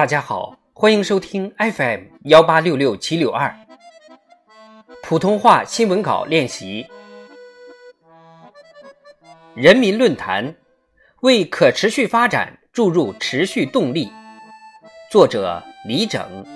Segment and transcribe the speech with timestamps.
[0.00, 3.54] 大家好，欢迎收听 FM 幺八六六七六二
[5.02, 6.86] 普通话新闻稿练习。
[9.54, 10.56] 人民论坛
[11.20, 14.10] 为可持续发展注入持续动力。
[15.10, 16.46] 作者李整。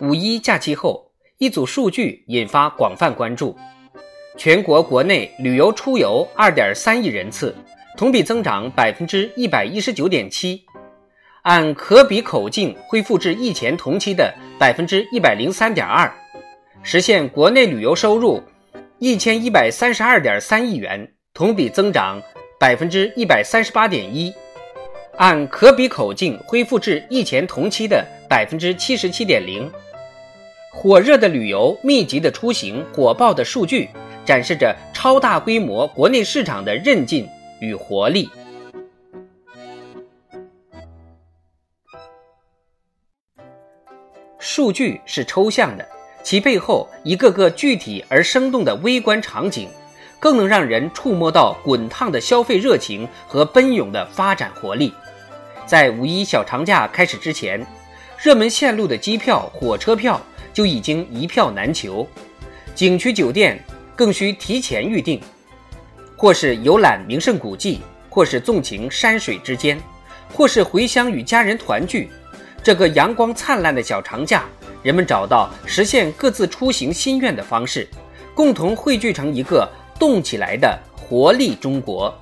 [0.00, 3.54] 五一假期后，一组数据引发广泛关注：
[4.38, 7.54] 全国国内旅游出游二点三亿人次。
[8.02, 10.64] 同比增长百分之一百一十九点七，
[11.42, 16.12] 按可比口径恢复至疫前同期的百分之一百零三点二，
[16.82, 18.42] 实现国内旅游收入
[18.98, 22.20] 一千一百三十二点三亿元，同比增长
[22.58, 24.34] 百分之一百三十八点一，
[25.16, 29.70] 按可比口径恢复至疫前同期的百分之七十七点零。
[30.72, 33.88] 火热的旅游、密集的出行、火爆的数据，
[34.24, 37.28] 展示着超大规模国内市场的韧劲。
[37.62, 38.28] 与活力。
[44.40, 45.88] 数据是抽象的，
[46.24, 49.68] 其背后一个个具体而生动的微观场景，
[50.18, 54.92] 更能让人触摸到滚烫的消费热情和奔涌的发展活力。
[55.64, 57.64] 在五一小长假开始之前，
[58.20, 60.20] 热门线路的机票、火车票
[60.52, 62.06] 就已经一票难求，
[62.74, 63.56] 景区酒店
[63.94, 65.20] 更需提前预订。
[66.22, 69.76] 或是游览名胜古迹，或是纵情山水之间，
[70.32, 72.08] 或是回乡与家人团聚。
[72.62, 74.44] 这个阳光灿烂的小长假，
[74.84, 77.88] 人们找到实现各自出行心愿的方式，
[78.36, 82.16] 共同汇聚成一个动起来的活力中国。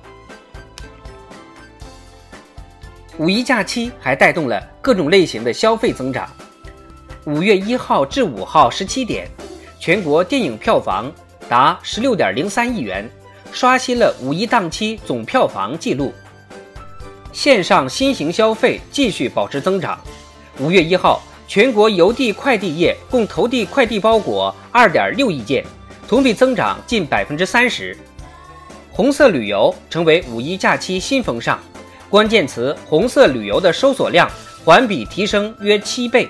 [3.19, 6.27] 五一假期还带动了各种类型的消费增长。
[7.25, 9.27] 五月一号至五号十七点，
[9.79, 11.11] 全国电影票房
[11.47, 13.07] 达十六点零三亿元。
[13.51, 16.13] 刷新了五一档期总票房纪录，
[17.33, 19.99] 线上新型消费继续保持增长。
[20.57, 25.65] 五月一号，全国邮递快递业共投递快递包裹二点六亿件，
[26.07, 27.95] 同比增长近百分之三十。
[28.89, 31.59] 红色旅游成为五一假期新风尚，
[32.09, 34.29] 关键词“红色旅游”的搜索量
[34.63, 36.29] 环比提升约七倍。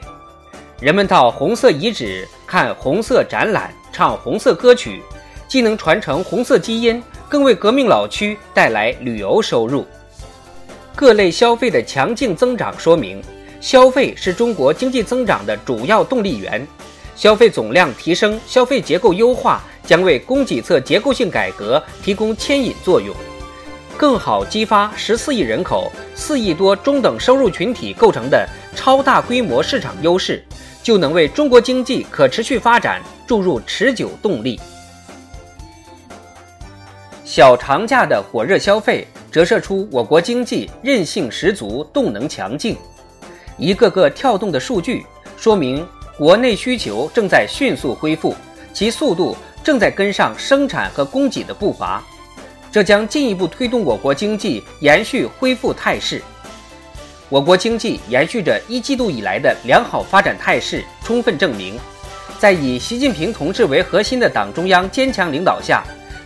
[0.80, 5.04] 人们到红色遗址看红色展览，唱红色歌曲。
[5.48, 9.86] 既能传承红色基因，更为革命老区带来旅游收入。
[10.94, 13.24] 各类消费的强劲增长说明，
[13.62, 16.68] 消费是中国经济增长的主要动力源。
[17.16, 23.16] 消费总量提升、消费结构优化将为供给侧结构性改革提供牵引作用，
[23.96, 30.44] 更好激发十四亿人口、四亿多中等收入群体构成的超大规模市场优势，
[30.84, 34.60] 就能为中国经济可持续发展注入持久动力。
[37.34, 42.76] 小长假的火热消费，折射出我国经济韧性十足、动能强劲。
[43.58, 45.06] 一个个跳动的数据，
[45.38, 45.88] 说明
[46.18, 48.36] 国内需求正在迅速恢复，
[48.74, 49.34] 其速度
[49.64, 52.04] 正在跟上生产和供给的步伐。
[52.70, 56.22] 这将进一步推动我国经济延续恢复态势。
[57.30, 61.80] 我国经济延续着一季度以来的良好发展态势，充分证明，
[62.38, 65.82] 在以习近平同志为核心的党中央坚强领导下。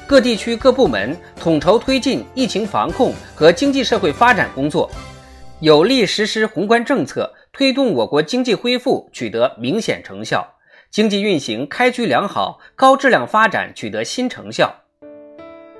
[0.08, 4.88] 各地区各部门统筹推进疫情防控和经济社会发展工作，
[5.62, 10.48] 有力实施宏观政策，推动我国经济恢复取得明显成效，
[10.92, 14.76] 经济运行开局良好，高质量发展取得新成效。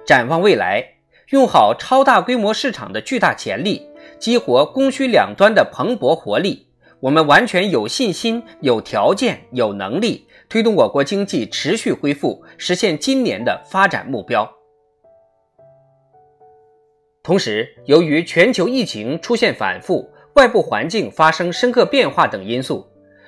[0.08, 0.84] 展望未来，
[1.30, 3.88] 用好超大规模市场的巨大潜力，
[4.18, 6.66] 激活供需两端的蓬勃活力，
[7.06, 10.28] 我们完全有信心、有条件、有能力。
[10.50, 14.52] 推动我国经济持续恢复，实现今年的发展目标。
[17.22, 22.88] 同时，由于全球疫情出现反复、外部环境发生深刻变化等因素，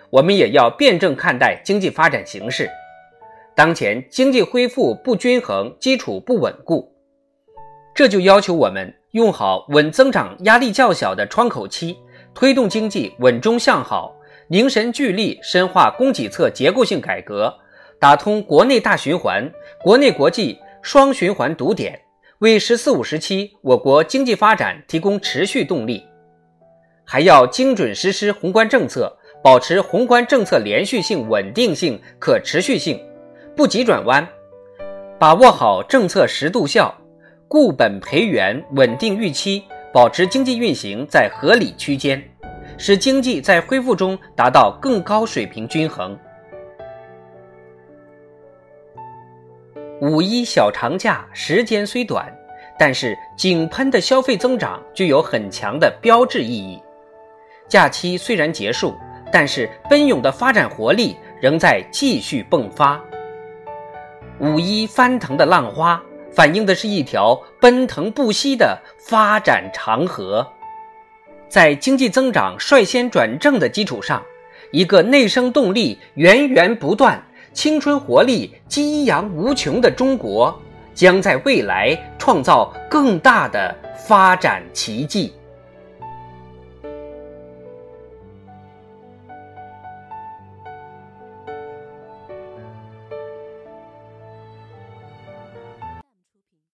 [0.10, 2.68] 我们也要辩证看待经济发展形势。
[3.56, 6.92] 当前经济恢复不均衡，基础不稳固，
[7.94, 11.96] 这就要求我们用好稳增长压力较小的窗口期，
[12.38, 14.16] 推动经济稳中向好。
[14.48, 17.52] 凝神聚力，深化供给侧结构性改革，
[18.00, 19.52] 打通国内大循环、
[19.82, 22.00] 国内国际双循环堵点，
[22.38, 26.04] 为“十四五”时期我国经济发展提供持续动力。
[27.04, 33.04] 还要精准实施宏观政策，保持宏观政策连续性、稳定性、可持续性，
[33.56, 34.26] 不急转弯，
[35.18, 36.94] 把握好政策适度效，
[37.48, 39.64] 固本培元，稳定预期，
[39.94, 42.24] 保持经济运行在合理区间。
[42.80, 46.16] 使经济在恢复中达到更高水平均衡。
[50.00, 52.32] 五一小长假时间虽短，
[52.78, 56.80] 但是井喷的消费增长具有很强的标志意义。
[57.68, 58.96] 假期虽然结束，
[59.32, 63.02] 但是奔涌的发展活力仍在继续迸发。
[64.40, 66.00] 五一翻腾的浪花，
[66.38, 70.48] 反映的是一条奔腾不息的发展长河。
[71.50, 74.22] 在经济增长率先转正的基础上，
[74.72, 77.20] 一个内生动力源源不断、
[77.54, 80.56] 青春活力激扬无穷的中国，
[80.94, 83.76] 将在未来创造更大的
[84.08, 85.34] 发展奇迹。